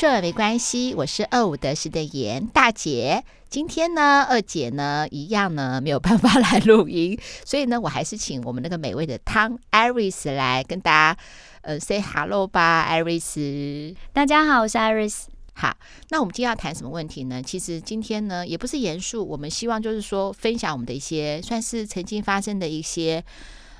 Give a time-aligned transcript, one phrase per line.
[0.00, 3.22] 说也没关系，我是二五得十的严大姐。
[3.50, 11.20] 今天呢，二姐呢 一样呢没有办法来录音，所以呢，我还是请我们那个美味的汤 Iris 来跟大家
[11.60, 13.94] 呃 say hello 吧，Iris。
[14.14, 15.24] 大家好，我是 Iris。
[15.52, 15.76] 好，
[16.08, 17.42] 那我们今天要谈什么问题呢？
[17.42, 23.22] 其实今天呢也不是严肃，我们希望就是说分享我们的一些算是曾经发生的一些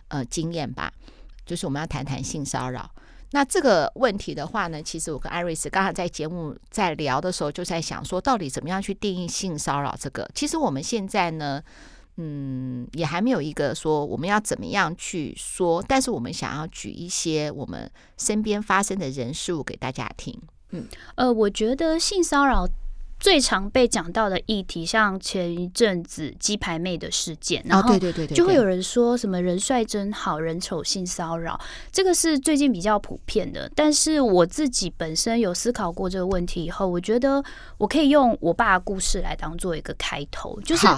[0.08, 0.92] 呃经验吧，
[1.46, 2.90] 就是我们要谈谈性骚扰。
[3.32, 10.28] 那这个问题的话呢，其实我跟艾瑞斯刚才在节目在聊的时候，就在想说，到底怎么样去定义性骚扰这个？
[10.34, 11.62] 其实我们现在呢，
[12.16, 20.36] 嗯，也还没有一个说我们要怎么样去说，但是我们想要举一些我们身边发生的人事物给大家听。
[20.70, 22.68] 嗯，呃，我觉得性骚扰。
[23.20, 27.96] 最常被讲到的议题，像前一阵子鸡排妹的事件，然后
[28.34, 31.60] 就会有人说什么“人帅真好，人丑性骚扰”，
[31.92, 33.70] 这个是最近比较普遍的。
[33.76, 37.44] 但是我自己本身有思考过这个问题以后，我觉得
[37.76, 40.88] 我可以用我爸的故事来当做一个开头，就是。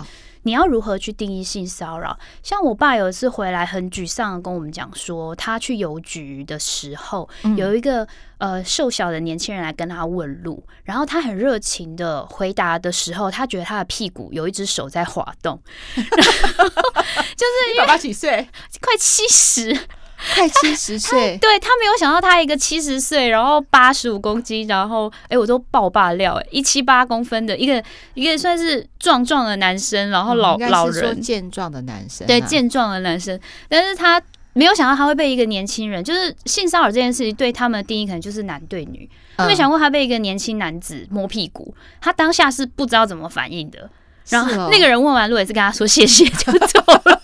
[0.45, 2.17] 你要如何去定义性骚扰？
[2.43, 8.07] 像我爸有一次回来很沮丧的跟我们讲说，他去邮局的时候，有一个
[8.39, 15.61] 呃瘦小的年轻人来跟他问路，然后他很热情的回答的时候，他觉得他的屁股有一只手在滑动，
[15.95, 18.48] 就是因为爸爸几岁？
[18.81, 19.79] 快七十。
[20.34, 27.83] 快七十岁，对，他没有想到他一个七十岁，然后八十五公斤，然后哎、欸，我都爆爆料，哎，一七八公分的一个
[28.14, 43.91] 一个算是壮壮的男生，然后老老人健壮的男生，对，健壮的男生，但是他没有想到他会被一个年轻人，就是性骚扰这件事情对他们的定义可能就是男对女，他没想过他被一个年轻男子摸屁股，他当下是不知道怎么反应的，
[44.29, 47.20] 然后那个人问完路也是跟他说谢谢就走了，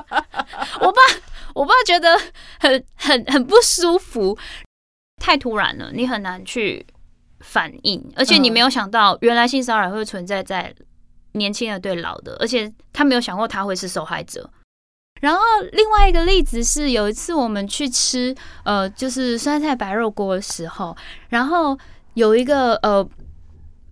[0.80, 1.19] 我爸。
[1.60, 2.18] 我爸觉得
[2.58, 4.38] 很很很不舒服，
[5.20, 6.86] 太突然了，你很难去
[7.40, 10.74] 反应，而且你没有想到原来性骚扰会存在在
[11.32, 14.48] 年轻的对老的，而且他没有想过他会是受害者。
[15.20, 15.40] 然后
[15.72, 20.96] 另外一个例子是，有一次我们去吃呃就是酸菜白肉锅的时候，
[21.28, 21.78] 然后
[22.14, 23.06] 有一个呃。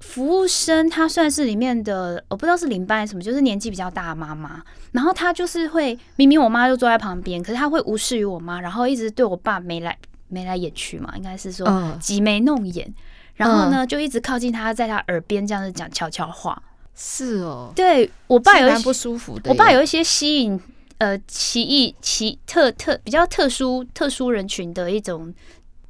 [0.00, 4.62] 服务生，她算是里面的，我不知道是领班还是什么，就是年纪比较大的妈妈。
[4.92, 9.98] 然后她就是会，明明我妈就坐在旁边，可是她会无视于我妈，然后一直对我爸眉来
[10.28, 12.94] 眉来眼去嘛，应该是说挤眉弄眼。
[13.34, 16.62] 然后呢，就一直靠近她，在她耳边这样子讲悄悄话。
[16.94, 20.60] 是哦，对我爸有一些不舒服的，我爸有一些吸引
[20.98, 25.34] 呃奇异奇特特比较特殊特殊人群的一种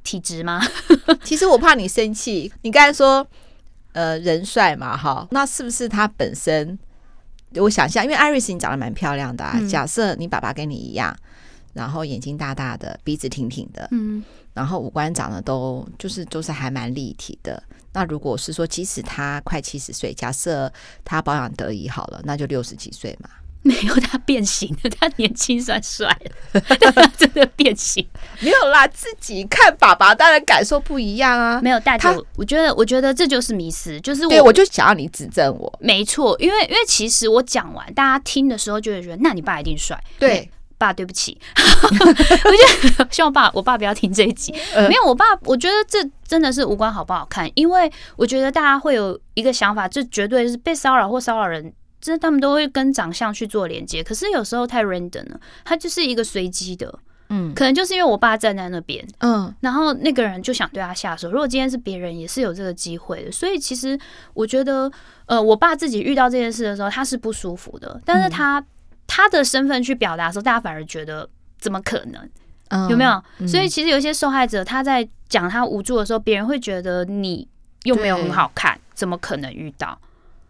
[0.03, 0.61] 体质吗？
[1.23, 3.25] 其实我怕你生气，你刚才说。
[3.99, 6.79] 呃，人帅嘛，哈，那是不是他本身？
[7.55, 9.57] 我想象，因为艾瑞斯你长得蛮漂亮的啊。
[9.59, 11.13] 嗯、假设你爸爸跟你一样，
[11.73, 14.23] 然后眼睛大大的，鼻子挺挺的，嗯，
[14.53, 17.61] 然后五官长得都就是都是还蛮立体的。
[17.91, 20.71] 那如果是说，即使他快七十岁，假设
[21.03, 23.29] 他保养得宜好了，那就六十几岁嘛。
[23.63, 26.07] 没有，他变形了， 他年轻算帅
[26.53, 26.61] 了，
[26.93, 28.07] 他真的变形。
[28.39, 31.59] 没有啦，自己看爸爸当然感受不一样啊。
[31.61, 35.71] 没有，大姐，我觉得，我觉得这就是迷失，就是我，对，我就想要你指正我。
[35.81, 40.01] 没错，因为因为其实我讲完，大家听的时候就会觉得，那你爸一定帅。
[40.17, 44.55] 对，爸，对不起，我觉得希望爸，我爸不要听这一集。
[44.73, 51.73] 呃、没有，我爸，我觉得这真的是无关好不好看，因为我觉得大家会有一个想法，这绝对是被骚扰或骚扰人。
[52.01, 56.99] 这他们都会跟长相去做连接，可是有时候太 random 了，他就是一个随机的，
[57.29, 61.29] 嗯，可能就是因为我爸站在那边，嗯，然后那个人就想对他下手。
[61.29, 63.31] 如果今天是别人，也是有这个机会的。
[63.31, 63.99] 所以其实
[64.33, 64.91] 我觉得，
[65.25, 68.65] 呃，我爸自己遇到这件事的时候，他是不舒服的，但是他、嗯、
[69.05, 71.29] 他的身份去表达的时候，大家反而觉得
[71.59, 72.29] 怎么可能？
[72.69, 73.21] 嗯、有没有？
[73.47, 77.47] 所以其实有一些受害者他在讲他无助的时候，别人会觉得你
[77.83, 79.99] 又没有很好看，怎么可能遇到？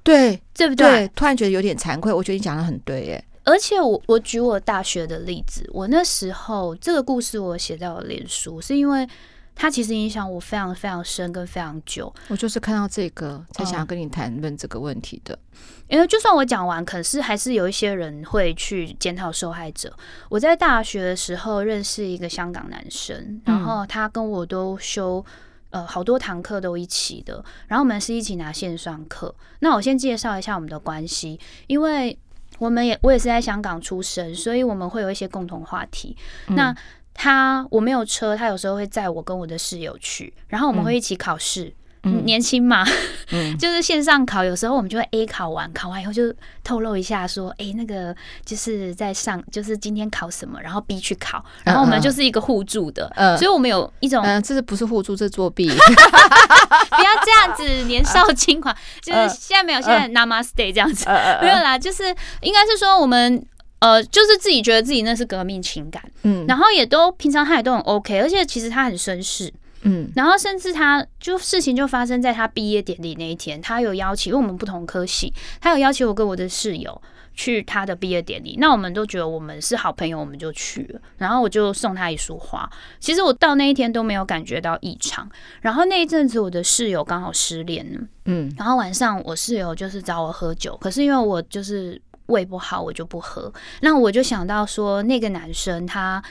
[0.10, 0.88] 对，对不对？
[0.88, 2.12] 对，突然觉得有点惭愧。
[2.12, 3.26] 我觉得你讲的很对，耶。
[3.44, 9.08] 而且我我举我大学的例子，我那时候这个故事我写在我脸书，是因为
[9.56, 12.14] 它其实影响我非常非常深，跟非常久。
[12.28, 15.34] 我就是看到这个才想要跟你谈论这个问题的。
[15.54, 19.92] 嗯，因为就算我讲完，可是还是有一些人会去检讨受害者。
[20.30, 25.26] 我在大学的时候认识一个香港男生，然后他跟我都修。
[25.72, 29.34] 呃，好多堂课都一起的，然后我们是一起拿线上课。
[29.60, 32.18] 那我先介绍一下我们的关系，因为
[32.58, 36.18] 我们也我也是在香港出生，所以我们会有一些共同话题。
[36.48, 36.76] 嗯、那
[37.14, 41.74] 他我没有车，他有时候会载我跟我的室友去，然后我们会一起考试，嗯、
[42.04, 42.86] 年轻嘛，
[43.32, 48.16] 嗯、 就是线上考，有时候我们就会 A 考完，考完以后就透露一下说，哎、欸，那个
[48.46, 61.06] 就是在上，就是今天考什么，然后 B 去考，然后我们就是一个互助的，嗯、所以我们有一种，嗯，这是不是互助，这是作弊， 不要这样子，年少轻狂，就是现在没有，现在 Namaste 这样子，
[61.42, 62.04] 没有啦，就是
[62.42, 63.46] 应该是说我们。
[63.82, 69.50] 呃，就是自己觉得自己那是革命情感，嗯，然后也都平常他也都很 OK，而且其实他很绅士，
[69.84, 77.02] 嗯，然后甚至他就事情就发生在他毕业典礼那一天，他有邀请，因为我们不同科系，他有邀请我跟我的室友
[77.34, 82.70] 去他的毕业典礼，那我们都觉得我们是好朋友，我们就去了，然后我就送他一束花。
[83.00, 85.30] 其实我到那一天都没有感觉到异常，
[85.62, 92.02] 然后那一阵子我的室友刚好失恋了，嗯，然后晚上我室友就是找我喝酒，可是因为我就是。
[92.30, 93.52] 胃不好，我就不喝。
[93.82, 96.24] 那我就想到说，那个男生他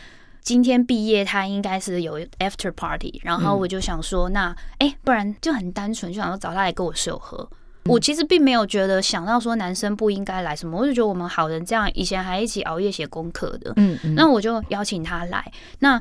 [0.48, 3.20] 今天毕业，他应该是有 after party。
[3.22, 4.48] 然后我就想说，那
[4.78, 7.46] 哎、欸，不然就很单纯，就想说找他来跟我室友喝。
[7.84, 13.74] 我其实并没有觉得想到说男生不应该来什么，我就觉得我们好人这样，以前还一起熬夜写功课的。
[13.76, 14.14] 嗯嗯。
[14.14, 16.00] 那我就邀请他来，那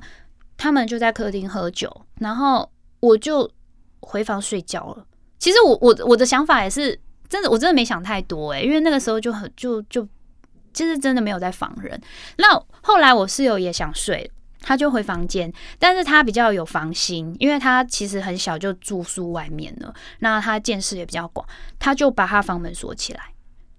[0.56, 2.72] 他们就在客厅喝酒，然后
[3.02, 3.52] 我就
[4.00, 5.06] 回房睡觉了。
[5.38, 6.98] 其实我我我的想法也是。
[7.30, 10.08] 真的，我真的没想太多哎、欸，因为那个时候就很就就，
[10.72, 12.02] 其实真的没有在防人。
[12.38, 21.48] 那后来我室友也想睡，他就回房间，但是他比较有防心，因为他其实很小就住宿外面了，那他见识也比较广，
[21.80, 23.22] 他就把他房门锁起来。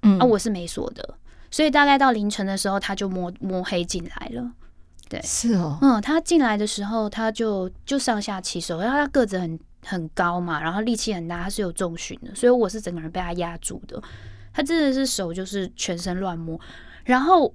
[0.03, 1.17] 嗯，啊，我是没锁的，
[1.51, 4.53] 所以大概到凌晨的时候，他就摸摸黑进来了。
[5.09, 9.59] 对，是哦，嗯，他进来的时候，他就就上下其手，因为他个子很。
[9.87, 14.03] 很高嘛，然后力气很大，他是有重训的，所以我是整个人被他压住的。
[14.53, 16.61] 他真的是手就是全身乱摸，
[17.05, 17.55] 然后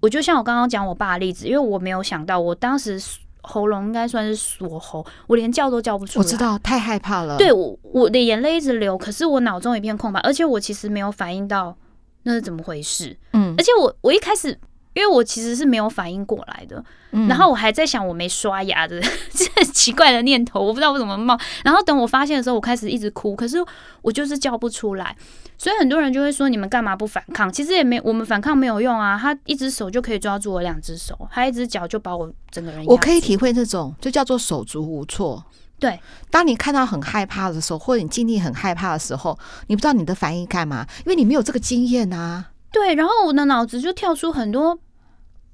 [0.00, 3.00] 我就像我刚刚讲我爸的例子，因为我没有想到，我当时
[3.42, 6.24] 喉咙应该算是锁喉，我连叫都叫不出来。
[6.24, 7.36] 我知道，太害怕了。
[7.36, 11.76] 对，我我的眼泪一直流，可是我脑中一片空白，而且我其实没有反应到
[12.24, 13.16] 那是怎么回事。
[13.32, 14.58] 嗯，而且我我一开始。
[14.96, 16.82] 因为我其实是没有反应过来的，
[17.12, 18.98] 嗯、然后我还在想我没刷牙的
[19.30, 21.38] 这奇怪的念头，我不知道我怎么冒。
[21.62, 23.58] 然后等我发现的时候，我开始一直哭，可是
[24.00, 25.14] 我就是叫不出来。
[25.58, 29.18] 所以很多人就会说：“你们干嘛不反抗？”其实也没，我们反抗没有用啊。
[29.20, 32.84] 他一只手就可以抓住我两只手，他一只脚就把我整个人。
[32.86, 35.44] 我可以体会这种，就叫做手足无措。
[35.78, 36.00] 对，
[36.30, 42.46] 当你看到很害怕的时候，或者你经历很害怕的时候，你不知道你的反应干嘛，因为你没有这个经验啊。
[42.70, 44.78] 对，然后我的脑子就跳出很多。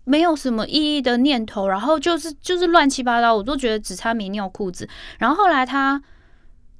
[0.04, 4.88] 没有什么意义的念头，然后就是就是乱七八糟，我都觉得只差没尿裤子。
[5.19, 6.02] 然后后来他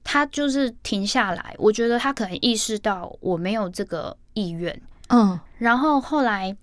[0.03, 5.39] 他就是停下来，我觉得他可能意识到我没有这个意愿，嗯。
[5.59, 6.57] 然后后来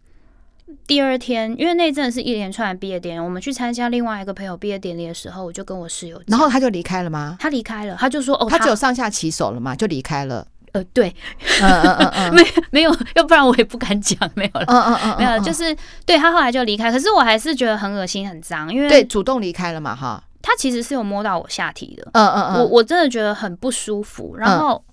[0.85, 7.37] 第二天，因为那阵是一连串的毕业典礼，我们去参加另外一个朋友毕业典礼的时候，我就跟我室友，然后他就离开了吗？
[7.39, 10.45] 他离开了，他就说哦，他只有上下其手了嘛，就离开了。
[10.73, 11.13] 呃，对，
[11.61, 15.75] 嗯嗯嗯嗯，没没有，要不然我也不敢讲，没有了，嗯嗯嗯，没有，就是
[16.05, 24.83] 对他后来就离开，可是我还是觉得很恶心、很脏，因为对主动离开了嘛，哈，他其实是有摸到我下体的，嗯嗯嗯，我我真的觉得很不舒服，然后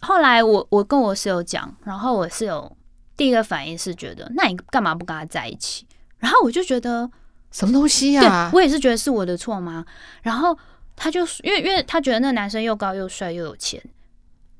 [0.00, 2.70] 后来我我跟我室友讲，然后我室友
[3.16, 5.86] 第一个反应是觉得，那你干嘛不跟他在一起？
[6.18, 7.08] 然后我就觉得
[7.50, 8.50] 什么东西呀？
[8.52, 9.84] 我也是觉得是我的错吗？
[10.22, 10.56] 然后
[10.96, 13.82] 他就因为因为他觉得那个男生又高又帅又有钱。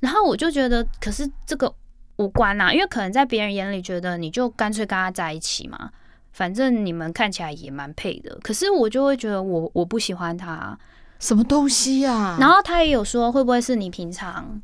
[0.01, 1.75] 然后我就觉得，可是这个
[2.17, 5.91] 无关呐，因为可能在别人眼里觉得你就干脆跟他在一起嘛，
[6.33, 8.39] 反正你们看起来也蛮配的。
[8.43, 10.79] 可是我就会觉得我我不喜欢他，
[11.19, 12.37] 什么东西呀？
[12.39, 14.61] 然后他也有说，会不会是你平常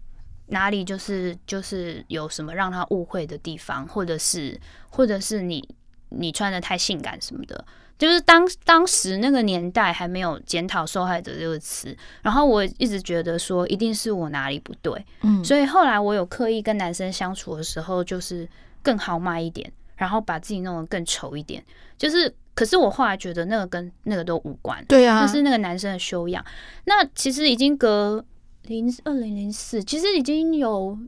[0.47, 5.69] 哪里就是就是有什么让他误会的地方，或者是或者是你
[6.11, 7.65] 你穿的太性感什么的。
[8.05, 18.47] 就是当当时那个年代还没有检讨受害者这个词，然后我一直觉得说一定是我哪里不对，嗯，所以后来我有刻意跟男生相处的时候，就是
[18.83, 21.65] 更豪迈一点，然后把自己弄得更丑一点，
[21.97, 26.45] 就是可是我后来觉得那个跟那个都无关，对啊，那是那个男生的修养。
[26.85, 28.23] 那其实已经隔
[28.65, 30.99] 零二零零四，其实已经有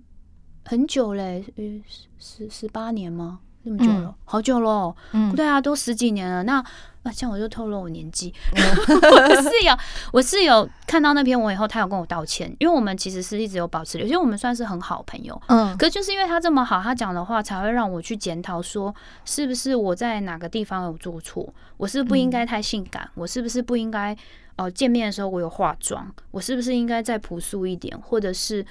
[0.65, 1.45] 很久嘞，
[1.87, 3.41] 十，十十八年吗？
[3.67, 6.45] 这么久了，嗯、好久了，嗯，对啊，都十几年了。
[6.45, 6.59] 那
[7.03, 8.33] 啊，这样我就透露我年纪。
[8.55, 9.77] 我室友，
[10.13, 15.41] 我室友看到那篇文以后，他有跟我道歉，因为我们其实是一直有保持，因为我们算是很好朋友。
[15.49, 18.95] 嗯，可是就是因为他这么好，他讲的话才会让我去检讨，说
[19.25, 21.53] 是不是我在哪个地方有做错？
[21.77, 23.03] 我是不应该太性感？
[23.03, 24.17] 嗯、我是不是不应该？
[24.55, 26.09] 呃，见面的时候我有化妆？
[26.31, 27.99] 我是不是应该再朴素一点？
[28.01, 28.65] 或者是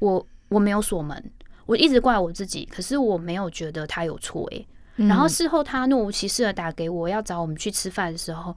[0.00, 1.30] 我我没有锁门？
[1.66, 5.06] 我一直怪我自己，可是我没有觉得他有错诶、欸。
[5.08, 8.54] 然后事后他若无其事的打给我，要找我们去吃饭的时候，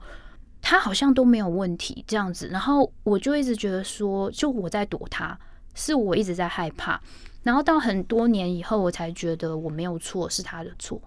[0.60, 5.38] 他好像都没有问题这样子，然后我就一直觉得说，就我在躲他，
[5.74, 7.00] 是我一直在害怕。
[7.42, 11.00] 然后到很多年以后，我才觉得我没有错，是他的错。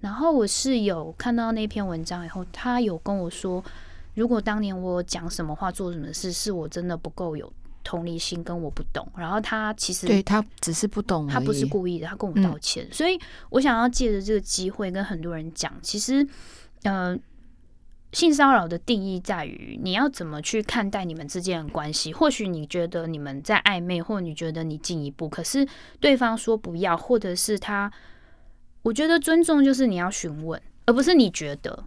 [0.00, 3.64] 然后我室友看到那篇文章以后，他有跟我说，
[4.14, 7.50] 如果当年我讲什么话、做什么事，是我真的不够有
[7.86, 9.06] 同理心，跟我不懂。
[9.16, 12.84] 然后他其实对他只是不懂，他不是故意的，他跟我道歉。
[12.84, 13.18] 嗯、所以
[13.50, 16.26] 我想要借着这个机会跟很多人讲，其实，
[16.82, 17.16] 呃。
[18.12, 22.14] 性骚扰的定义在于你要怎么去看待你们之间的关系。
[22.14, 25.66] 或许你觉得你们在暧昧，或你觉得你进一步，可是
[26.00, 27.92] 对方说不要，或者是他，
[28.82, 31.84] 我觉得尊重就是你要询问，而不是你觉得。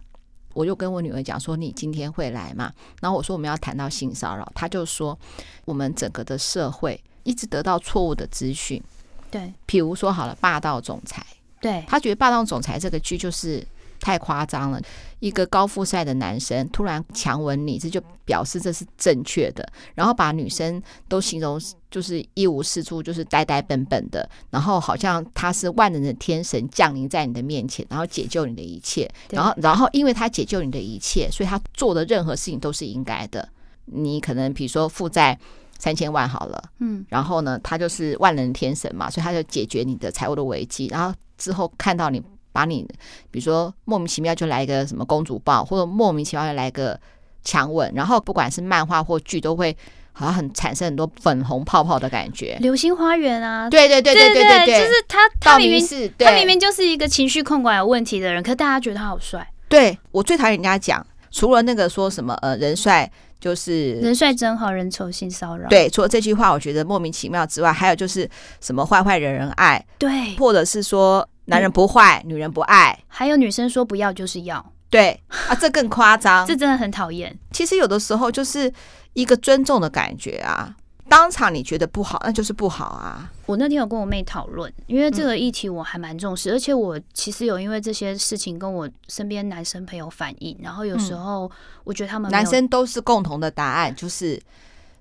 [0.54, 2.72] 我就跟我女儿讲说，你今天会来嘛？
[3.00, 5.18] 然后我说我们要谈到性骚扰，她就说
[5.64, 8.82] 我们整个的社会一直得到错误的资讯。
[9.30, 11.24] 对，比如说好了，霸道总裁，
[11.60, 13.66] 对，他觉得霸道总裁这个剧就是。
[14.00, 14.80] 太夸张了！
[15.18, 19.70] 一个高富帅的男生突然强吻你，这就表示这是正确的。
[19.94, 24.28] 然后把女生都形容就是一无是处，就是呆呆笨笨的。
[24.48, 29.08] 然后好像他是万能的天神降临在你的面前，然后解救你的一切。
[29.28, 33.46] 然后，然后因为他解救你的一切，所以他做的任何事情都是应该的。
[33.84, 35.38] 你可能比如说负债
[35.78, 40.86] 三千万好了，嗯，然后呢，他就是万能的天神嘛，所以他就解决你的财务的危机。
[40.86, 42.22] 然后之后看到你。
[42.52, 42.86] 把你，
[43.30, 46.98] 比如说莫名其妙就来一个什么公主抱，或者莫名其妙就来一个
[47.42, 49.76] 强吻，然后不管是漫画或剧，都会
[50.12, 52.58] 好像很产生很多粉红泡泡的感觉。
[52.60, 59.46] 流星花园啊，对对对对对对对，就是他，他明明是他明明就是一个情绪控管有问题的人，可是大家觉得他好帅。
[59.68, 68.28] 对，我最讨厌人家讲，除了那个说什么呃人帅就是人帅真好人丑性骚扰，对，除了这句话我觉得莫名其妙之外，还有就是
[68.60, 71.26] 什么坏坏人人爱，对，或者是说。
[71.46, 77.36] 男人不坏，女人不爱，还有女生说不要就是要，对啊，这更夸张， 这真的很讨厌。
[77.50, 78.72] 其实有的时候就是
[79.14, 80.74] 一个尊重的感觉啊，
[81.08, 83.30] 当场你觉得不好，那就是不好啊。
[83.46, 91.50] 我那天有跟我妹讨论，因为这个议题我还蛮重视，嗯、而且我其实有因为这些事情跟我身边男生朋友反映，然后有时候
[91.82, 94.40] 我觉得他们男生都是共同的答案，就是。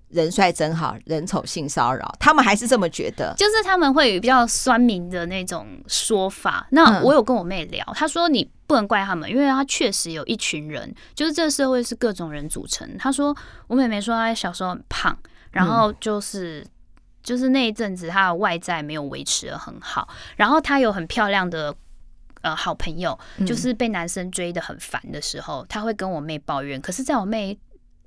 [0.09, 6.67] 人帅真好人丑性骚扰，他们还是这么觉得，就是他们会有比较酸民的那种说法。
[6.71, 12.97] 那我有跟我妹聊，她说你不能怪他们，因为她确实有一群人，就是这个社会是各种人组成。
[12.97, 13.35] 她说
[13.67, 15.15] 我妹妹说她小时候很胖，
[15.51, 16.65] 然后就是
[17.21, 21.75] 就是那一阵子她的外在没有维持的很好，然后她有很漂亮的
[22.41, 26.81] 呃好朋友，就是被男生追的很烦的时候，她会跟我妹抱怨。
[26.81, 27.59] 可是在我妹。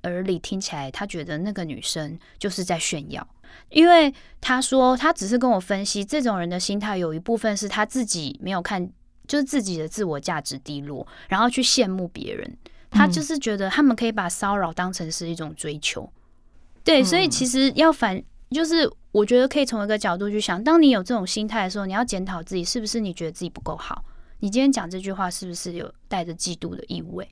[0.03, 3.27] 耳里听起来，他觉得那个女生就是在炫耀，
[3.69, 8.89] 因为他说他只是跟我分析，这种人的心态有一部分是他自己没有看，
[9.27, 12.57] 就是自己的自我价值低落，然后去羡慕别人。
[12.95, 16.07] 他就是觉得他们可以把骚扰当成是一种追求，
[16.83, 24.05] 对，所以其实要反，就是我觉得可以从一个角度去想，当你有这种心态的时候，你要检讨自己是不是你觉得自己不够好，
[24.41, 27.27] 你今天讲这句话是不是有带着嫉妒的意味？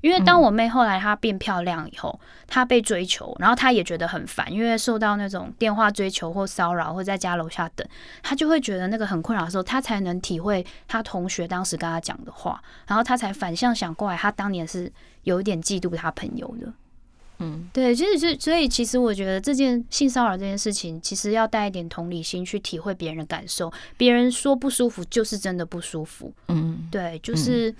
[0.00, 7.86] 因为当我妹后来她变漂亮以后，她被追求，然后她也觉得很烦，因为受到那种电话追求或骚扰，或在家楼下等，
[8.22, 14.90] 她就会觉得那个很困扰的时候，她才能体会她同学当时跟她讲的话，然后她才反向想过来，她当年是
[15.24, 16.72] 有一点嫉妒她朋友的。
[17.42, 26.32] 嗯，对，其实是所以，其实我觉得这件性骚扰这件事情，其实要带一点同理心去体会别人的感受，别人说不舒服就是真的不舒服。
[26.48, 27.74] 嗯，对，就是。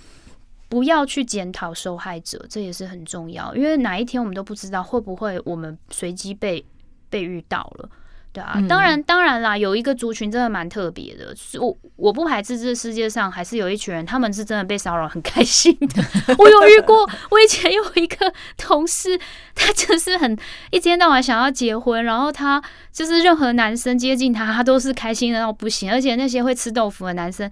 [0.70, 6.64] 不要去检讨受害者，这也是很重要，因为哪一天我们都不知道会不会我们随机被
[7.10, 7.88] 被遇到了，
[8.32, 16.04] 对啊，嗯、当然当然啦，有一个族群真的蛮特别的，我我不排斥这世界上还是有一群人，他们是真的被骚扰很开心的。
[16.38, 16.98] 我有遇过，
[17.30, 19.18] 我以前有一个同事，
[19.56, 20.38] 他就是很
[20.70, 22.62] 一天到晚想要结婚，然后他
[22.92, 27.50] 就是任何男生接近他，他都是开心的到不行，而且那些会吃豆腐的男生，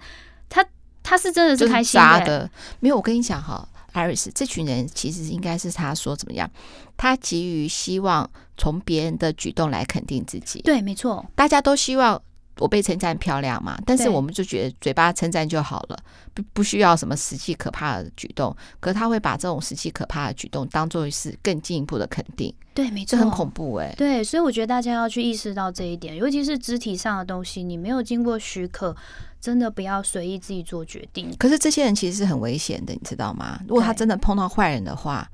[1.09, 1.19] 他。
[1.19, 2.49] 是真的是开心的，欸、的，
[2.79, 2.95] 没有。
[2.95, 6.49] 我跟你讲哈，Iris，这群人其实应该是他说怎么样？
[6.95, 10.61] 他急于希望从别人的举动来肯定自己。
[10.61, 12.21] 对，没错，大家都希望
[12.59, 15.97] 我被称赞漂亮嘛，但是我们就觉得嘴巴称赞就好了，
[16.33, 18.55] 不不需要什么实际可怕的举动。
[18.79, 22.53] 可是他会把这种实际可怕的举动当做是更进一步的肯定。
[22.73, 23.95] 对，没错，这很恐怖哎、欸。
[23.95, 28.95] 对，所以我觉得大家要去意识到这一点，尤其是肢体上的东西，你没有经过许可。
[29.41, 31.33] 真的不要随意自己做决定。
[31.39, 33.57] 可是这些人其实是很危险的，你知道吗？
[33.65, 35.25] 如果他真的碰到坏人的话，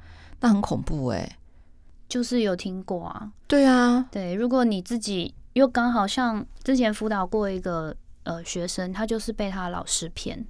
[0.42, 1.36] 那很恐怖哎、欸。
[2.08, 3.32] 就是有听过啊。
[3.48, 4.36] 对啊，对。
[4.36, 10.46] 如果你自己又刚好像之前辅导过一个呃学生，他就是被他老师骗，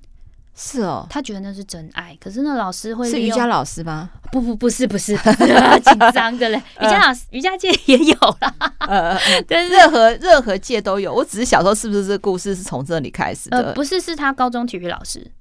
[0.55, 2.17] 是哦，他觉得那是真爱。
[2.19, 4.09] 可是那老师会是瑜伽老师吗？
[4.33, 5.15] 不不不是不是，
[5.85, 6.57] 紧张的嘞。
[6.81, 8.53] 瑜伽老师，瑜伽界也有啦。
[8.79, 11.13] 呃 呃，但是任何任何界都有。
[11.13, 13.57] 我只是小时候是不是这个故事是从这里开始的？
[13.57, 15.31] 呃，不是，是他高中体育老师。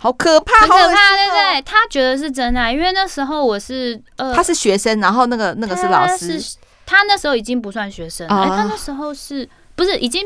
[0.00, 1.62] 好可怕，好可怕，对不对？
[1.62, 6.40] 他觉得是真爱，因为那时候我是呃，他是学生，然后那个那个是老师，
[6.88, 10.24] 他那时候已经不算学生了，他那时候是不是已经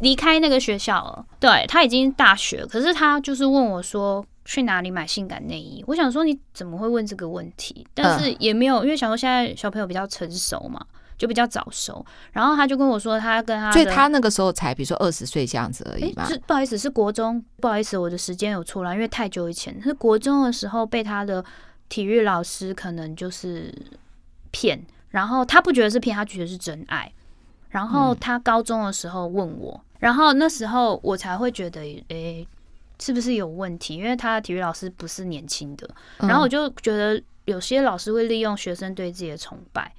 [0.00, 1.24] 离开那个学校了？
[1.40, 5.82] 对，他已经大学，可是他就是问我说去哪里买性感内衣。
[5.86, 7.86] 我想说你怎么会问这个问题？
[7.94, 10.84] 但是也没有，因为想说现在小朋友比较成熟嘛。
[11.16, 16.26] 就比较早熟，然后他就跟我说，他跟他，所以他那个时候才比如说二十岁这样子而已嘛。
[16.26, 21.42] 是不好意思，是国中，不好意思，我的时间有错了，因为太久以前是国中的时候被他的
[21.88, 23.72] 体育老师可能就是
[24.50, 24.84] 骗，
[25.14, 27.10] 然后他不觉得是骗，他觉得是真爱。
[27.68, 32.44] 然后他高中的时候问我，然后那时候我才会觉得，诶，
[32.98, 33.94] 是不是有问题？
[33.94, 39.92] 因为他的体育老师不是年轻的，然后我就觉得有些老师会利用学生对自己的崇拜。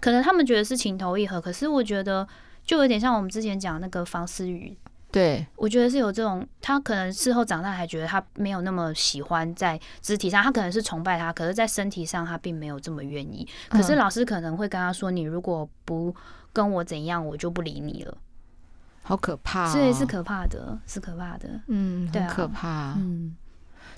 [0.00, 2.26] 可能他们觉得是情投意合，可是我觉得
[2.64, 4.76] 就有点像我们之前讲那个房思雨，
[5.10, 13.48] 对，我觉得是有这种，他可能事后长大还觉得他没有那么喜欢在肢体上，他可能是崇拜他，可是在身体上他并没有这么愿意。
[13.70, 16.14] 可是老师可能会跟他说：“你如果不
[16.52, 18.18] 跟我怎样，我就不理你了。”
[19.02, 23.34] 好可怕，所以是可怕的，是可怕的，嗯，很可怕，嗯，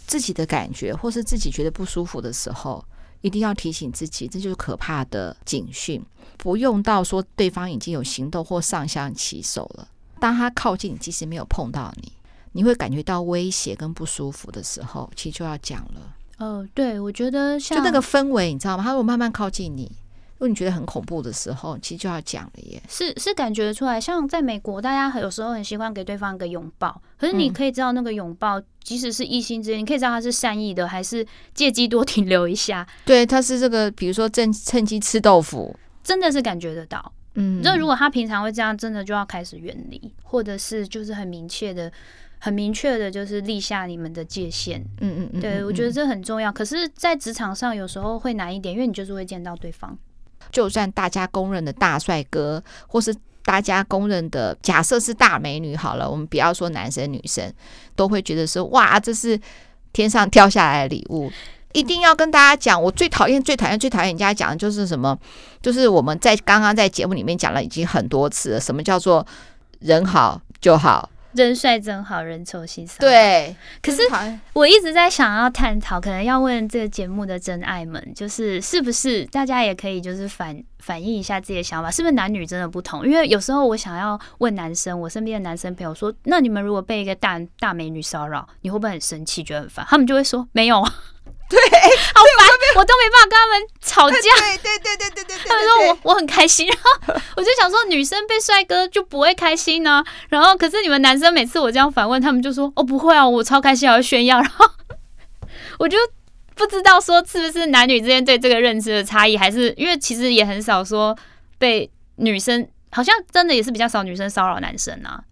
[0.06, 2.84] 自己的感觉或是自己觉得不舒服的时候。
[3.22, 6.02] 一定要提醒自己，这就是可怕的警讯。
[6.38, 9.86] 不用到说对方已经有行动或上下其手了，
[10.20, 12.12] 当他靠近你，即使没有碰到你，
[12.52, 16.14] 你会感觉到威胁跟不舒服的时候，其实就要讲了。
[16.38, 18.84] 哦，对，我觉得像就那个氛围，你知道吗？
[18.84, 19.90] 他如果慢慢靠近你。
[20.38, 22.82] 如果你觉得很恐怖的时候，其实就要讲了耶。
[22.88, 26.98] 是是感觉出来，像在美国，大家有时候很习惯给对方一个拥抱。
[27.18, 32.88] 可是你可以知道，那个拥抱，即使是异性之间，你可以知道他是善意的，还是借机多停留一下。
[33.04, 37.12] 对，他是这个，比如说趁趁机吃豆腐，真的是感觉得到。
[37.40, 41.90] 嗯，那如果他平常会这样，真的就要开始远离，或者是就是很明确的、
[42.38, 44.80] 很明确的，就是立下你们的界限。
[45.00, 46.52] 嗯嗯嗯，对，我觉得这很重要。
[46.52, 49.96] 可是，在职场上有时候会难一点，因为你就是会见到对方。
[50.50, 57.52] 就算大家公认的大帅哥，或是大家公认的假设是大美女好了，我们不要说男生女生
[57.94, 59.38] 都会觉得说哇，这是
[59.92, 61.30] 天上掉下来的礼物。
[61.72, 65.18] 一定要跟大家讲，我最讨厌、最讨厌、最讨厌人家讲的就是什么？
[65.62, 69.26] 就是我们在刚刚在节目里面讲了已经很多次了，什么叫做
[69.80, 71.08] 人好就好。
[71.32, 72.96] 人帅真好人丑心骚。
[72.98, 74.02] 对，可是
[74.52, 83.06] 我一直在想要探讨，可能要问这个节目的真爱们，就是是不是大家也可以就是反反映一下自己的想法，是不是男女真的不同？
[83.06, 89.86] 因为有时候我想要问男生，我身边的男生朋友说，那你们如果被一个大大美女骚扰，你会不会很生气，觉得很烦？
[89.88, 90.84] 他们就会说没有。
[92.12, 94.16] 对，好烦，我都没办法跟他们吵架。
[94.16, 100.04] 对对对对对对，他们说我我很开心，然后我就想说，女生被帅哥就不会开心呢？
[100.28, 104.40] 然后可是你们男生每次我这样反问，他们就说哦不会啊，我超开心，还要炫耀。
[104.40, 104.68] 然后
[105.78, 105.96] 我就
[106.54, 111.16] 不知道说是不是男女之间对这个认知的差异，还是因为其实也很少说
[111.58, 115.22] 被女生，好像真的也是比较少女生骚扰男生啊。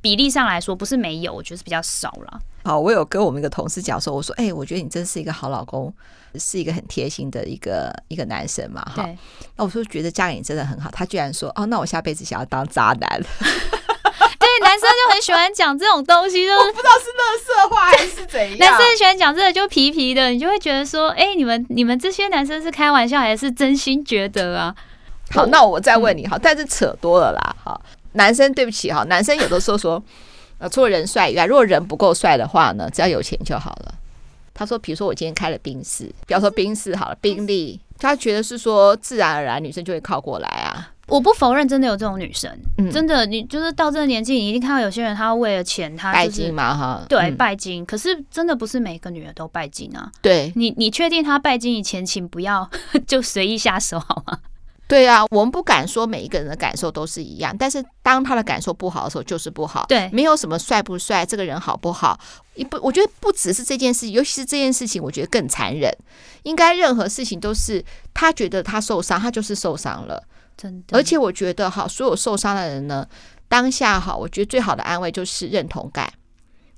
[0.00, 2.40] 比例上来说不是没有，我觉得是比较少了。
[2.64, 5.92] 好，我有跟我们一个同事讲说，我说，哎、欸，我觉得你真是一个好老公，
[6.34, 9.08] 是一个很贴心的一个一个男生嘛，哈。
[9.56, 13.22] 那我说觉得嫁给你真的很好，他居然说，哦，那我下辈子想要当渣男。
[14.38, 18.58] 对，男生就很喜欢讲这种东西，就是 我不知道是乐色话还是怎样。
[18.58, 24.74] 男生喜欢讲这个就皮皮的，你就会觉得说，哎、欸，你们你们这些男生是开玩笑还是真心觉得啊？
[25.30, 27.80] 好，那我再问你，好，但是扯多了啦，好。
[28.12, 30.02] 男生对不起哈，男生有的时候说，
[30.58, 33.94] 呃，除了人帅以外，如果人不够帅的话呢，只要有钱就好了。
[34.58, 40.90] 他说，比如说我今天开了冰室，不要说冰室好了，宾利，他觉得是说自然而然女生就会靠过来啊。
[41.06, 47.86] 我不否认真的有这种女生，嗯、真的，你就是到这个年纪，你一定看到有些人他为了钱，他、就是、拜金嘛哈，对，嗯、拜金。
[47.86, 50.10] 可是真的不是每个女人都拜金啊。
[50.20, 52.68] 对，你你确定他拜金以前，请不要
[53.06, 54.38] 就随意下手好吗？
[54.88, 59.84] 对啊，我们不敢说每一个人的感受都是一样，但是当他的感受不好的时候，就是不好。
[59.86, 62.18] 对，没有什么帅不帅，这个人好不好，
[62.54, 65.94] 一不，我觉得不只是这件事，尤其是这件事情，我觉得更残忍。
[66.44, 70.24] 应该任何事情都是他觉得他受伤，他就是受伤了，
[70.56, 70.96] 真的。
[70.96, 73.06] 而且我觉得哈，所有受伤的人呢，
[73.46, 76.10] 当下哈，我觉得最好的安慰就是认同感。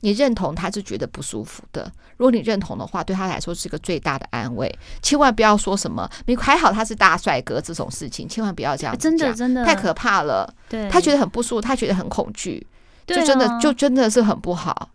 [0.01, 4.73] 你认同他是觉得不舒服的，如果你认同的话，对他来说是个最大的安慰。
[5.03, 10.53] 千万不要说什么“你还好他是大帅哥”这种事情，千万不要这样，真的真的太可怕了。
[10.69, 12.67] 对，他觉得很不舒服，他觉得很恐惧，
[13.07, 14.91] 就真的就真的是很不好。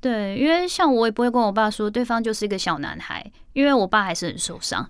[0.00, 4.88] 对，因为像我也不会跟我爸说对方就是一个小男孩，因为我爸还是很受伤。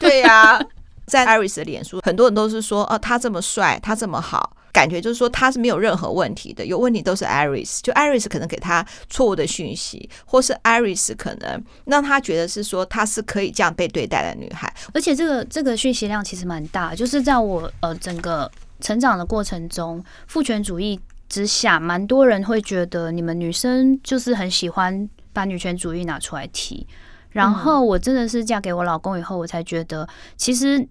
[0.00, 0.60] 对呀、啊，
[1.06, 4.56] 在 Iris 的脸书，很多人都是说，哦，他这么帅，他这么好。
[4.76, 18.50] 感觉就是说他是没有任何问题的，有问题都是 Iris，就 Iris 可能给他错误的讯息，或是 Iris 可能让他觉得是说他是可以这样被对待的女孩，而且这个这个讯息量其实蛮大，就是在我呃整个
[18.82, 26.86] 成长的过程中，父权主义之下，蛮多人会觉得你们女生就是很喜欢把女权主义拿出来提，
[27.30, 30.86] 然后我真的是嫁给我老公以后，我才觉得其实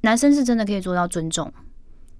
[0.00, 1.52] 男生是真的可以做到尊重。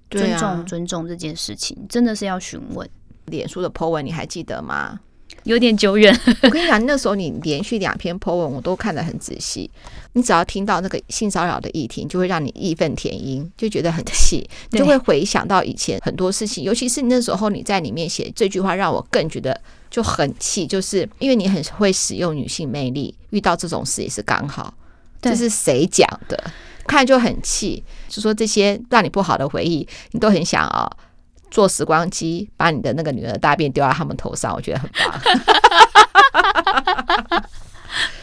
[0.09, 2.87] 尊重、啊、尊重这件事情，真的是要询问。
[3.25, 4.99] 脸书的 po 文你还记得吗？
[5.43, 6.13] 有点久远。
[6.41, 9.69] 我跟你讲，那时候你连续两篇 po 文我都看得很仔细。
[10.13, 16.63] 你只要听到那个性骚扰的议题，就会让你义愤填膺，就觉得很气， 就会回想到以前很多事情。
[16.63, 24.73] 尤其是你那时候你在里面写这句话，让我更觉得就很气，就是因为你很会使用女性魅力，遇到这种事也是刚好。
[25.21, 26.51] 这是谁讲的？
[26.87, 30.91] 看就很气，就说这些让你不好的回忆，你都很想啊，
[31.49, 35.21] 坐时光机把你的那个女儿的大便丢在他们头上，我觉得很棒。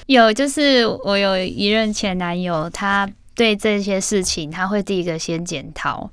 [0.06, 6.10] 有，就是我有一任前男友，他对这些事情他会第一个先检讨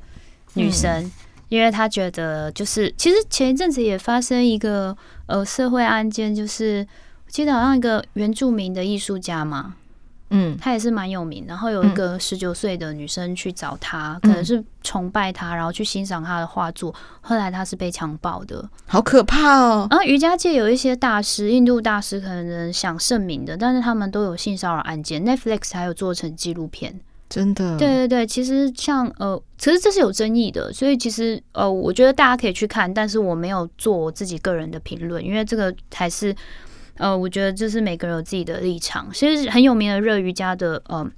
[0.54, 1.12] 女生，嗯、
[1.50, 4.96] 因为他觉得就是其实前一阵子也发生一个
[5.28, 6.88] 呃社会案件，就是
[7.26, 9.76] 我记得好像一个原住民的艺术家嘛。
[10.36, 11.46] 嗯，他也是蛮有名。
[11.48, 16.94] 然后有一个十九岁的女生去找他，嗯、可能是崇拜他，然后去欣赏他的画作。
[17.22, 19.88] 后来他是被强暴的，好可怕哦！
[19.92, 25.24] 然后瑜伽界有一些大师，印度大师可能想盛名的，但是他们都有性骚扰案件。
[25.24, 27.78] Netflix 还有做成纪录片，真的。
[27.78, 36.36] 对对对，其实像呃，其实这是有争议的，所以其实呃，我觉得大家可以去看，但是我没有做我自己个人的评论，因为这个才是。
[36.98, 39.10] 呃，我觉得这是每个人有自己的立场。
[39.14, 41.10] 其实很有名的热瑜伽的呃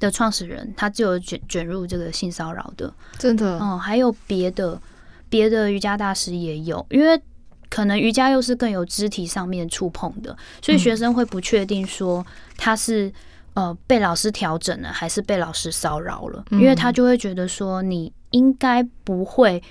[0.00, 3.58] 的创始人，他就有卷卷入这个性骚扰的，真的。
[3.60, 4.80] 嗯，还有别的
[5.28, 7.20] 别的瑜伽大师也有，因为
[7.68, 12.24] 可能瑜伽又是更有肢体上面触碰的，所以学生会不确定说
[12.56, 13.12] 他是
[13.54, 19.62] 呃被老师调整了，还是被老师骚扰了，因为他就会觉得说你应该不会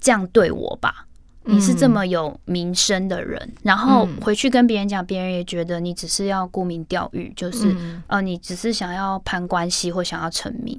[0.00, 1.06] 这样对我吧。
[1.44, 10.78] 你是这么有名声的人，嗯、然后回去跟别人讲，别人也觉得你只是要沽名钓誉，就是、嗯、呃，你只是想要攀关系或想要成名。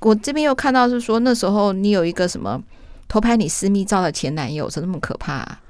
[0.00, 2.62] 我这边又看到是说，那时候你有一个什么
[3.08, 5.60] 偷拍你私密照的前男友，是那么可怕、啊？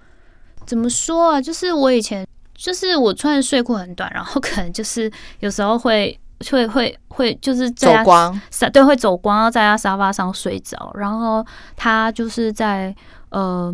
[0.66, 1.40] 怎么说啊？
[1.40, 6.18] 就是我以前就是我穿的睡裤很短，然后可能就是有时候会
[6.51, 8.40] 会会会就是在走光，
[8.73, 12.94] 对，会走光，然后在他沙发上睡着，然后他就是在
[13.29, 13.73] 呃。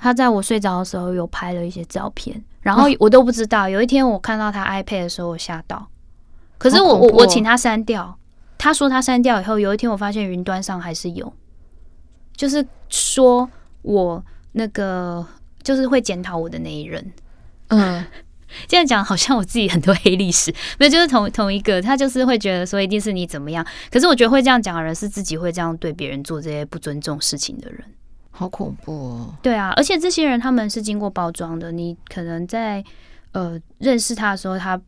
[0.00, 3.68] 他在我睡着的时候有拍了一些照片，然后我都不知道。
[3.68, 5.86] 有一天我看到他 iPad 的时候，我吓到。
[6.56, 8.18] 可是我我我请他删掉，
[8.58, 11.32] 他说他删掉以后，有一天我发现云端上还是有，
[12.34, 13.48] 就是说
[13.82, 15.26] 我那个
[15.62, 17.12] 就是会检讨我的那一人。
[17.68, 18.04] 嗯，
[18.66, 23.64] 这样讲好像我自己很多黑历史，没有，就是同同一个，他就是会觉得说一定是你怎么样。
[23.90, 27.84] 可是我觉得会这样讲的人是自己会这样对别人做这些不尊重事情的人。
[28.30, 29.34] 好恐怖哦！
[29.42, 32.82] 对啊，而且这些人他们是经过包装的，你可能在
[33.32, 34.80] 呃认识他的时候，他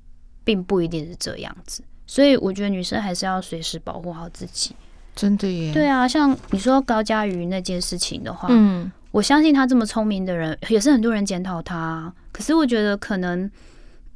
[0.44, 4.74] 并不一定是这样子，所以我觉得女生还是要随时保护好自己。
[5.14, 5.72] 真的耶！
[5.72, 13.50] 对啊，像你说高佳瑜那件事情的话，嗯，我相信他这么聪明的人，也是很多人检讨他，可是我觉得可能，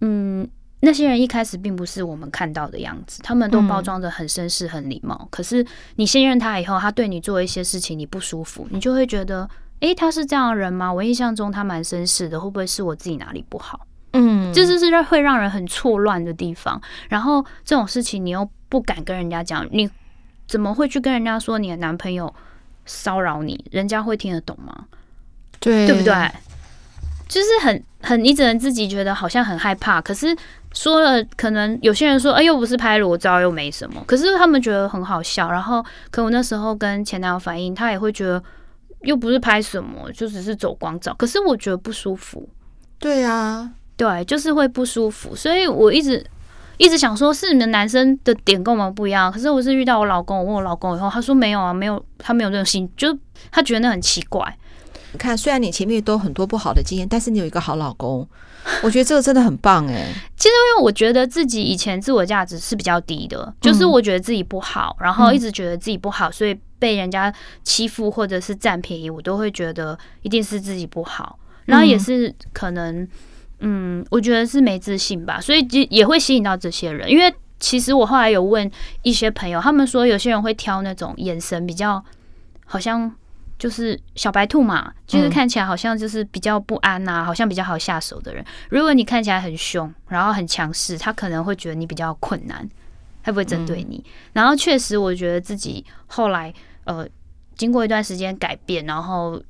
[0.01, 0.49] 嗯。
[0.87, 5.19] 那些人一开始并不是我们看到的样子，他们都包装的很绅士、很礼貌。
[5.21, 10.93] 嗯、可是你信任他以后，他对你做一些事情你不舒服，你就会觉得，诶，他是这样的人吗？
[10.93, 13.85] 我印象中他蛮绅士的，会不会是我自己哪里不好？
[14.13, 16.81] 嗯，这就是让会让人很错乱的地方。
[17.09, 19.91] 然后这种事情你又不敢跟人家讲，你
[20.47, 22.33] 怎么会去跟人家说你的男朋友
[22.85, 23.65] 骚扰你？
[23.73, 24.85] 人家会听得懂吗？
[25.59, 26.15] 对，对不对？
[27.29, 30.35] 就是很很，你只能自己觉得好像很害怕，可是。
[30.73, 34.05] 说了，可能有些人说，哎，又不是拍裸照，又没什么。
[34.07, 35.51] 可是他们觉得很好笑。
[35.51, 38.43] 然后，可我那时候跟前男友反映，他也会觉得，
[39.01, 41.15] 又不是拍什么，就只是走光照。
[41.19, 42.47] 可是我觉得不舒服。
[42.99, 45.35] 对啊，对，就是会不舒服。
[45.35, 46.23] 所以我一直
[46.77, 49.33] 一直想说，是你们男生的点跟我们不一样。
[49.33, 53.17] 可是我是遇到我老公，我问我老公以后，他说没有啊，没有，他没有这种心，就
[53.51, 54.55] 他觉得那很奇怪。
[55.17, 58.29] 你看，虽然你前面都很多不好的经验，但是你有一个好老公。
[58.83, 60.13] 我觉得这个真的很棒哎！
[60.37, 71.39] 其实因为我觉得自己以前自我价值是比较低的，就是我觉得自己不好，然后一直觉得自己不好，所以被人家欺负或者是占便宜，我都会觉得一定是自己不好。
[71.65, 73.09] 然后也是可能，
[73.61, 77.11] 嗯，我觉得是没自信吧，所以就也会吸引到这些人。
[77.11, 78.71] 因为其实我后来有问
[79.03, 82.05] 一些朋友，他们说有些人会挑那种眼神比较
[82.67, 83.13] 好像
[83.59, 88.45] 就是小白兔嘛，就是看起来好像就是比较不安呐、啊，好像比较好下手的人。
[88.71, 92.69] 如果你看起来很凶，然后很强势，他可能会觉得你比较困难，
[93.25, 94.05] 会不会针对你？
[94.33, 96.53] 然后确实，我觉得自己后来
[96.85, 97.09] 呃。
[97.57, 99.43] 经过一段时间改变，然后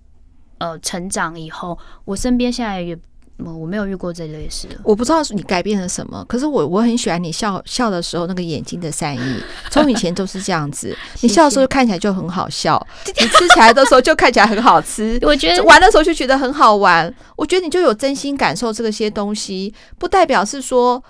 [0.58, 2.96] 呃成长以后，我身边现在也
[3.44, 4.66] 我没有遇过这类事。
[4.82, 10.96] 我不知道你改变了什么，可是我我很喜欢你笑笑的时候那个眼睛的善意，从以前都是这样子。
[11.20, 12.84] 你笑的时候看起来就很好笑，
[13.20, 15.18] 你吃起来的时候就看起来很好吃。
[15.26, 17.12] 我觉得玩的时候就觉得很好玩。
[17.36, 21.02] 我觉得你就有真心感受这些东西，不代表是说。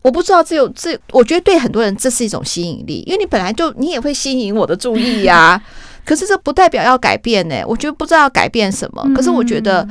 [0.00, 5.62] 我不知道，这有这，我觉得对很多人这是一种吸引力，因为你本来就你也会吸引我的注意呀、啊。
[6.06, 7.64] 可是这不代表要改变呢、欸。
[7.64, 9.04] 我觉得不知道要改变什么。
[9.14, 9.86] 可是我觉得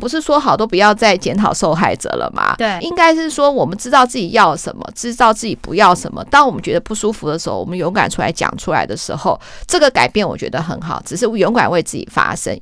[0.00, 2.54] 不是说好都不要再检讨受害者了吗？
[2.56, 6.24] 对，应该是说我们知道自己要什么，知道自己不要什么。
[6.24, 11.00] 当我们觉得不舒服的时候，我们勇敢出来讲出来的时候，这个改变我觉得很好。
[11.04, 12.58] 只是勇敢为自己发声。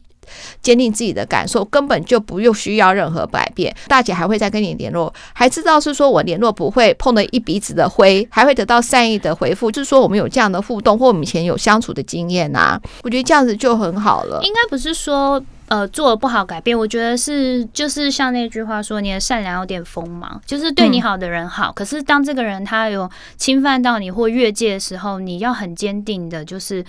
[0.61, 3.75] 坚定自己的感受，根本就不用需要任何改变。
[3.87, 12.79] 大姐还会再跟你联络，还知道是说我联络不会碰了一鼻子的灰，还会得到善意的回复，就是说我们有这样的互动，或我们以前有相处的经验啊。
[13.03, 14.39] 我觉得这样子就很好了。
[14.43, 26.85] 应该不是说呃做了不好改变，我觉得是就是像那句话说，你的善良有点锋芒，就是对你好的人好，嗯、可是当这个人他有侵犯到你或越界的时候，你要很坚定的，就是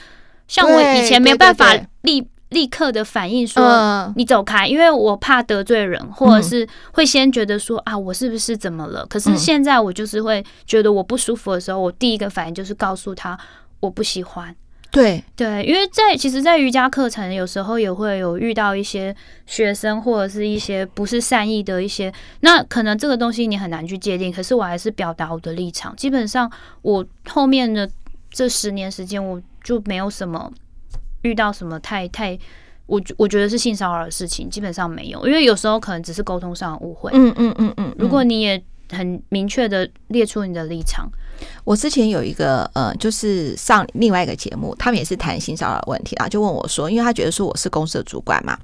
[0.48, 2.28] 像我以前没有办法立。
[2.50, 9.06] 立刻的反应说：“你走开，因为我怕得罪人，或者是会先觉得说啊，我是不是怎么了？
[9.06, 13.38] 可是现在我就是会觉得我不舒服的时候，我第一个反应就是告诉他
[13.80, 14.56] 我不喜欢。
[14.91, 24.32] 对对，因为在其实，在瑜伽课程有时候也会有遇到一些学生或者是一些不是善意的一些，那可能这个东西你很难去界定。
[24.32, 25.95] 可是我还是表达我的立场。
[25.95, 27.89] 基本上，我后面的
[28.32, 30.52] 这十年时间，我就没有什么。”
[31.23, 32.39] 遇到什么太太，
[32.86, 37.12] 我我觉得是性骚扰的事情，基本上没有，因为有时候可能只是沟通上的误会。
[37.13, 37.93] 嗯嗯嗯嗯。
[37.99, 41.12] 如果你也很明确的列出你的立场，
[41.63, 48.58] 我之前有一个呃，就是上另外一个节目，他们也是谈性骚扰问题啊，就问我说，因为他觉得说我是公司的主管嘛，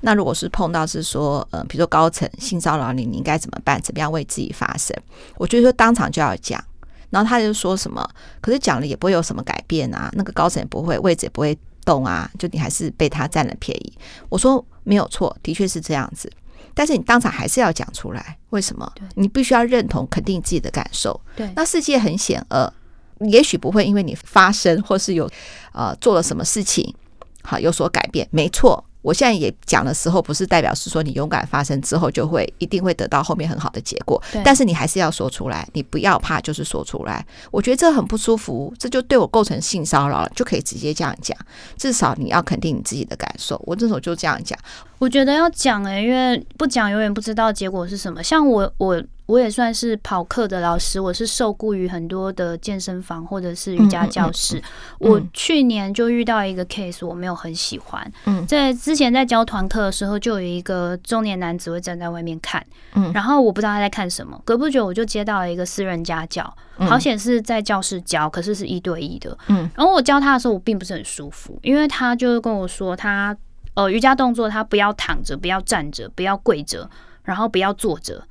[0.00, 3.80] 那如果是碰到是说呃，比如说高层性骚扰你，你应该怎么办？
[3.82, 4.96] 怎么样为自己发声？
[5.36, 6.62] 我觉得说当场就要讲，
[7.10, 8.08] 然后他就说什么，
[8.40, 11.56] 可是讲了也不会有什么改变啊，那个高层也不会，位置也不会。
[11.82, 13.92] 动啊，就你还是被他占了便宜。
[14.28, 16.30] 我说没有错，的确是这样子。
[16.74, 18.90] 但是你当场还是要讲出来，为什么？
[19.14, 21.20] 你必须要认同、肯定自己的感受。
[21.36, 22.72] 对，那世界很险恶，
[23.20, 25.30] 也许不会因为你发声或是有
[25.72, 26.94] 呃做了什么事情，
[27.42, 28.26] 好有所改变。
[28.30, 28.84] 没错。
[29.02, 34.22] 我现在也讲的时候，不是代表是说你勇敢发声之后就会一定会得到后面很好的结果。
[34.44, 37.24] 但是你还是要说出来，你不要怕，就是说出来。
[37.50, 41.36] 我觉得这很不舒服，这就对我构成性骚扰了，就可以直接这样讲。
[41.76, 43.60] 至少你要肯定你自己的感受。
[43.66, 44.58] 我这时候就这样讲。
[44.98, 48.22] 我觉得要讲诶、欸，因为不讲永远不知道结果是什么。
[48.22, 49.02] 像我我。
[49.30, 54.58] 我也算是跑课的老师，我是受雇于很多的健身房或者是瑜伽教室。
[54.58, 54.64] 嗯嗯
[54.98, 58.12] 嗯、我去年就遇到一个 case，我没有很喜欢。
[58.24, 62.60] 嗯，在之前在教团课的时候，就有一个中年男子会站在外面看。
[62.94, 64.40] 嗯，然后我不知道他在看什么。
[64.44, 69.38] 隔不久我就接到了一个私人家教，好险是在教室教，可是是一对一的。
[69.46, 73.40] 嗯，然后我教他的时候，我并不是很舒服，因为他就跟我说他，他
[73.74, 76.90] 呃瑜伽动作他不要躺着，不要站着，不要跪着，
[77.22, 78.24] 然后不要坐着。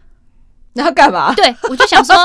[0.74, 1.34] 你要干嘛？
[1.36, 2.16] 对，我就想说，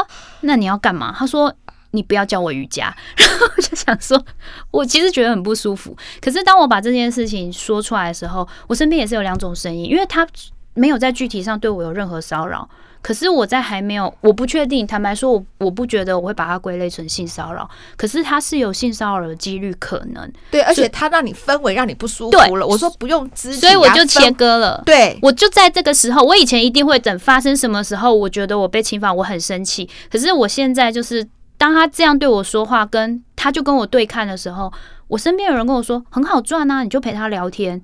[0.43, 1.15] 那你要干嘛？
[1.19, 1.53] 他说，
[1.93, 2.95] 你不要教我瑜伽。
[3.17, 4.23] 然后我就想说，
[4.71, 5.97] 我其实觉得很不舒服。
[6.21, 10.27] 可是当我把这件事情说出来的时候，我身边也是有两种声音，因为他
[10.75, 12.69] 没有在具体上对我有任何骚扰。
[13.05, 14.87] 可是我在还没有，我不确定。
[14.87, 17.69] 坦白说，我我不觉得我会把它归类成性骚扰。
[17.99, 20.33] 可是它是有性骚扰的几率可能。
[20.51, 22.67] 对，而且它让你氛围让你不舒服了。
[22.67, 24.83] 我说不用肢体，所以我就切割了。
[24.87, 29.87] 对，我就在这个时候，我以前一定会等发生什么时候，我觉得我被侵犯，我很生气。
[30.11, 34.73] 可是我现在就是，当他这样对我说话，跟他就跟我对看的时候，
[35.09, 37.83] 我身边有人跟我说很好赚啊，你就陪他聊天。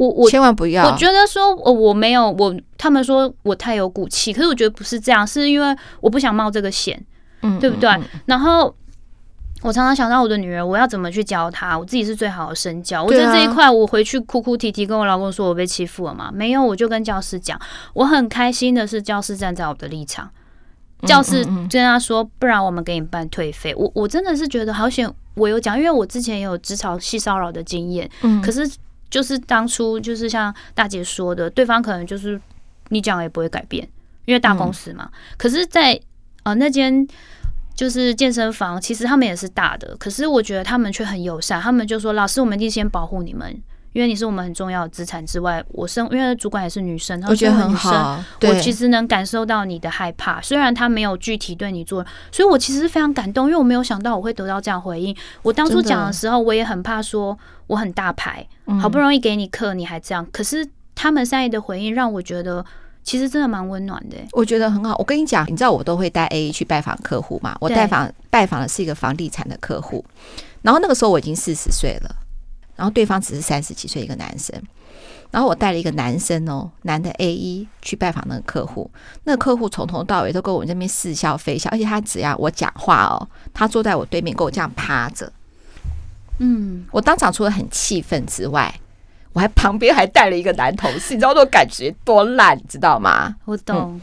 [0.00, 0.90] 我我千万不要！
[0.90, 6.98] 我觉得说，我我没有我，他们说我太有骨气，可是我觉得不是这样，是因为我不想冒这个险，
[7.42, 7.90] 嗯，对不对？
[8.24, 8.74] 然后
[9.60, 11.78] 我常常想到我的女儿，我要怎么去教她？
[11.78, 13.04] 我自己是最好的身教。
[13.04, 16.30] 我在这一块，我回去哭哭啼啼跟我老公说，我被欺负了嘛？
[16.32, 17.60] 没有，我就跟教师讲，
[17.92, 20.30] 我很开心的是，教师站在我的立场，
[21.02, 23.74] 教师跟他说，不然我们给你办退费。
[23.76, 28.66] 我我真的是觉得好险，我有讲，因为我之前也有职场性骚扰的经验，嗯，可是。
[29.10, 32.40] 就是当初就是像大姐说的，对方可能就是
[32.88, 33.86] 你讲也不会改变，
[34.24, 35.10] 因为大公司嘛。
[35.12, 36.00] 嗯、可是在，在
[36.44, 37.06] 呃那间
[37.74, 43.60] 就是健身房，其实他们也是大的，可是我觉得他们却很友善，他们就说：“老师，我们一定先保护你们。”
[43.92, 48.22] 因为你是我们很重要的资产之外，我生因为主管也是女生，我觉得很好。
[48.42, 55.14] 我其实能感受到你的害怕，虽然他没有具体对你做，所以我其实是非常感动，因为我没有想到我会得到这样回应。
[55.42, 58.46] 我当初讲的时候，我也很怕说我很大牌，
[58.80, 60.24] 好不容易给你课，你还这样。
[60.30, 62.64] 可是他们善意的回应让我觉得，
[63.02, 64.16] 其实真的蛮温暖的。
[64.32, 64.94] 我觉得很好。
[64.98, 67.56] 我跟你讲，你知道我都会带 A 去拜访客户嘛？
[67.60, 70.04] 我拜访拜访的是一个房地产的客户，
[70.62, 72.14] 然后那个时候我已经四十岁了。
[72.80, 74.58] 然后对方只是三十几岁一个男生，
[75.30, 78.90] 然后我带了一个男生哦，男的 A 一去拜访那个客户，
[79.24, 85.30] 那个客户从头到尾都跟我这边似笑非笑，而且他只要我讲话哦，他坐在我对面跟我这样趴着，
[86.38, 88.74] 嗯，我当场除了很气愤之外，
[89.34, 93.36] 我还旁边还带了一个男同事，你知道那种感觉多烂，你知道吗？
[93.44, 93.76] 我懂。
[93.76, 94.00] 嗯。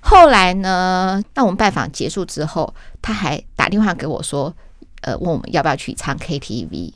[0.00, 4.54] 后来呢，那我们拜访结束之后，他还打电话给我说，
[5.02, 6.94] 呃，问我们要不要去唱 KTV。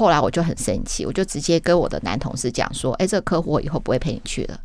[0.00, 4.58] 后来我就很生气，我就直接跟我的男同事讲说：“哎，这个客户我以后不会陪你去了。”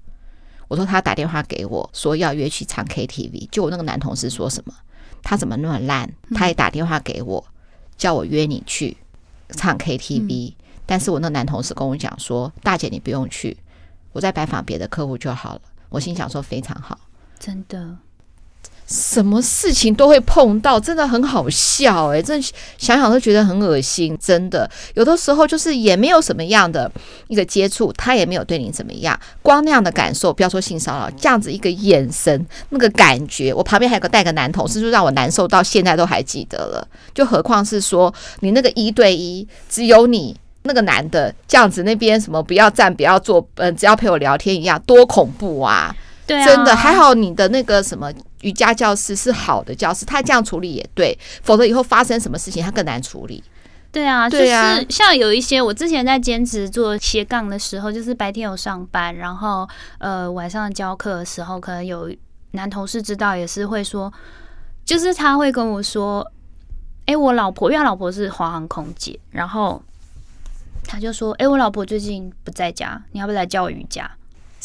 [0.70, 4.74] 我说他打电话给我说要约去唱 KTV，就我那个男同事说什么？
[5.22, 6.10] 他怎么那么烂？
[6.34, 7.46] 他也打电话给我，
[7.98, 8.96] 叫我约你去
[9.50, 10.54] 唱 KTV。
[10.86, 13.58] 但是我那男同事跟我讲说：“大姐你不用去，
[14.14, 16.98] 我在拜访别的客户就好了。”我心想说：“非常好，
[17.38, 17.98] 真的。”
[18.88, 22.22] 什么事情都会碰到，真的很好笑哎！
[22.22, 22.40] 真
[22.78, 24.70] 想想都觉得很恶心，真的。
[24.94, 26.92] 有的时候就是也没有什么样的
[27.28, 36.88] 一个接触，他也没有对你怎么样，光那样的感受，不要说性骚扰，这样子一个眼神，那个感觉，我旁边还有个带个男同事，就让我难受到现在都还记得了。
[37.14, 45.96] 就何况是说你那个一对一，只有你那个男的这样子，那边什么不要站，不要坐，嗯，只要陪我聊天一样，多恐怖啊！
[46.28, 48.12] 对啊，真的还好，你的那个什么。
[48.46, 53.44] 瑜伽教室是好的教室，他这样处理也对，否则以后发生什么事情他更难处理。
[53.92, 54.46] 对啊，就是
[54.90, 62.14] 像有一些我之前在兼职做斜杠的时候，就是白天有上班，然后呃晚上教课的时候，可能有
[62.52, 64.14] 男同事知道也是会说，
[64.86, 66.30] 就是他会跟我说
[67.08, 69.82] ：“哎，我老婆，因为他老婆是华航空姐，然后
[70.84, 74.12] 他就说：‘哎，我老婆最近不在家，你要不要来教我瑜伽？’”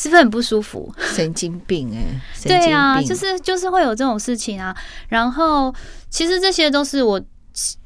[0.01, 0.91] 是不是很不舒服？
[0.97, 1.99] 神经病哎、
[2.45, 2.49] 欸！
[2.49, 4.75] 对啊，就是就是会有这种事情啊。
[5.09, 5.75] 然后
[6.09, 7.21] 其实这些都是我，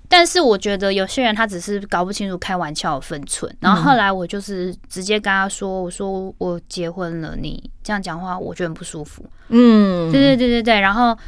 [0.08, 3.52] 但是我觉得有些人他只是搞不清楚开玩笑的分寸。
[3.58, 10.78] 然后后来我就是直接跟他说：“我说我结婚了，你这样讲话我觉得很不舒服。”嗯，对对对对对。
[10.78, 11.18] 然后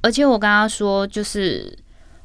[0.00, 1.76] 而且我跟他说，就是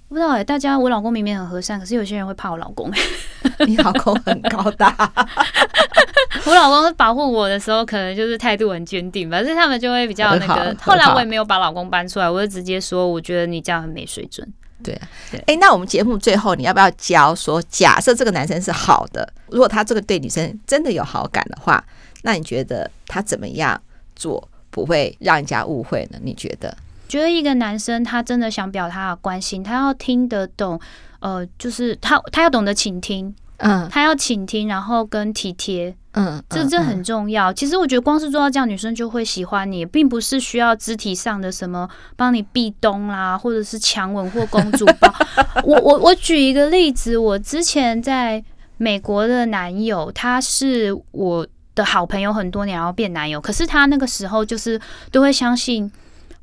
[0.10, 2.91] 不知道哎、欸，大家我老公明明很和善，可是有些人会怕我老公。
[3.67, 4.91] 你老公很高大。
[6.45, 10.76] 我老公保护我的时候，可能就是态度很坚定，反正他们就会比较那个。
[10.82, 14.52] 后来我也没有把老公搬出来，我就直接说，我觉得你这样很没水准。
[14.82, 15.39] 对啊，对。
[15.45, 21.84] 哎，那我们节目最后你要不要教说，假设这个男生是好的，如果他这个对女生真的有好感的话，
[22.24, 23.80] 那你觉得他怎么样
[24.15, 26.17] 做不会让人家误会呢？
[26.24, 26.76] 你觉得？
[27.10, 30.80] 觉得一个男生他真的想表达他的关心，他要听得懂，
[31.19, 33.36] 呃，就是他他要懂得倾听。
[33.62, 37.52] 嗯，他要倾听，然后跟体贴，嗯，这这很重要。
[37.52, 45.13] 其实我觉得光是做到这样，女生就会喜欢你，并不是需要肢体上的什么帮你壁咚啦，或者是强吻或公主抱。
[45.65, 48.41] 我我我举一个例子，我之前在
[48.78, 51.45] 美国的男友，他是我
[51.76, 54.80] 的好朋友很多年，然后变男友，可是他那个时候就是
[55.12, 55.91] 都会相信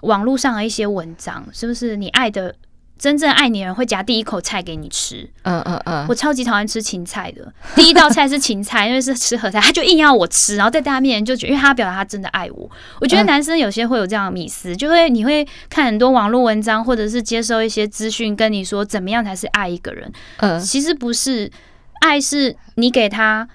[0.00, 2.54] 网络上的一些文章，是不是你爱的？
[2.98, 5.28] 真正爱你的人会夹第一口菜给你吃。
[5.42, 7.52] 嗯嗯嗯，我超级讨厌吃芹菜的。
[7.76, 12.70] 第一道菜是芹菜，因为是吃合菜，他就硬要我吃，然后在大家面前就觉得，因为他表达他真的爱我。
[12.98, 20.10] 我觉得男生有些会有这样的迷思，就会你会看很多网络文章，或者是接收一些资讯，跟你说怎么样才是爱一个人。
[20.38, 21.52] 嗯，其实不是，
[22.00, 23.46] 爱是你给他。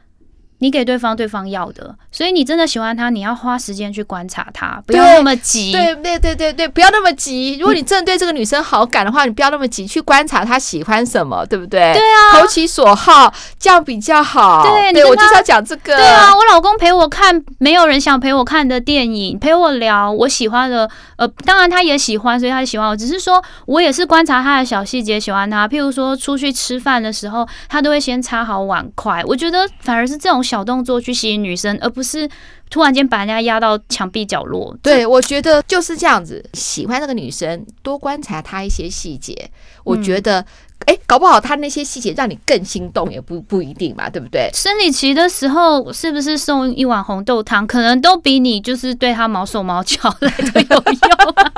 [0.62, 5.72] 你给对方，对方要的，所以你真的喜欢他，你要花时间去观察他，不要那么急。
[5.72, 7.58] 对对对对对，不要那么急。
[7.60, 11.94] 如果你真的对这个女生好感的话，你不要那么急去观察她喜欢什么，对不对？
[11.94, 14.64] 对啊，投其所好，这样比较好。
[14.64, 15.98] 对，对我就是要讲这个。
[15.98, 20.88] 对啊，我老公陪我看没有人想陪我看的电影，陪我聊我喜欢的。
[21.16, 22.96] 呃，当然他也喜欢，所以他喜欢我。
[22.96, 25.68] 只是说我也是观察他的小细节，喜欢他。
[25.68, 29.24] 譬如说出去吃饭的时候，他都会先擦好碗筷。
[29.26, 30.40] 我觉得反而是这种。
[30.52, 32.30] 小动作去吸引女生，而不是
[32.70, 34.76] 突然间把人家压到墙壁角落。
[34.84, 36.44] 对，我觉得就是这样子。
[36.54, 39.50] 喜欢那个女生，多观察她一些细节，
[39.86, 40.46] 我觉得
[40.88, 44.50] 哎，搞不好他那些细节让你更心动，也不不一定嘛，对不对？
[44.54, 51.51] 生理期的时候，是不是送一碗红豆汤，可能都比你就是对他毛手毛脚来的有用啊。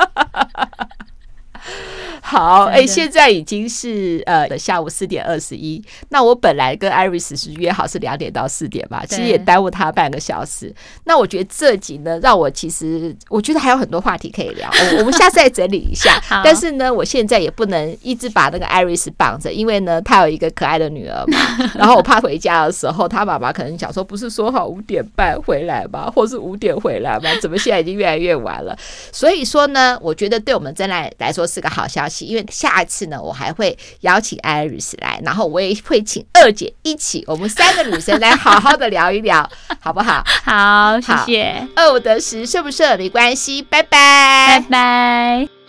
[2.25, 5.83] 好，哎、欸，现在已经是呃下午四点二十一。
[6.07, 10.73] 那我本来跟 Iris 是约好是两点到四点嘛，其实也耽误他半个小时。
[11.03, 14.69] 那我觉得这集呢，让我其实我觉得还有很多话题可以聊。
[14.71, 16.17] 我我们下次再整理一下。
[16.45, 21.37] 但是呢，我现在也不能一直把那个 Iris 绑着，因为呢，他有一个可爱的女儿嘛。
[21.75, 26.09] 然后我怕回家的时候，他爸爸可能想说，不是说好五点半回来吗？
[26.09, 27.29] 或是五点回来吗？
[27.41, 28.73] 怎么现在已经越来越晚了？
[29.11, 32.12] 所以说呢，我觉得对我们真来来说是个好消息。
[32.21, 39.49] 因为下一次呢，我还会邀请 Iris 来，然后我也会请二姐一起，我们三个女生来好好的聊一聊，
[39.79, 40.23] 好不好？
[40.43, 41.67] 好，谢谢。
[41.75, 45.62] 二五得十，顺不顺没关系，拜拜，拜拜。